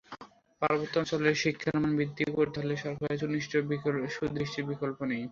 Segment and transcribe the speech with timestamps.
[0.61, 3.19] পার্বত্য অঞ্চলের শিক্ষার মান বৃদ্ধি করতে হলে সরকারের
[4.15, 5.23] সুদৃষ্টির বিকল্প নেই।